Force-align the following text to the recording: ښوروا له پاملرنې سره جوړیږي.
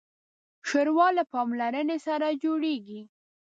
ښوروا 0.67 1.07
له 1.17 1.23
پاملرنې 1.33 1.97
سره 2.07 2.27
جوړیږي. 2.43 3.01